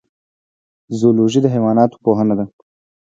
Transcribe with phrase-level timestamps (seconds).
[0.99, 2.45] زولوژی د حیواناتو پوهنه ده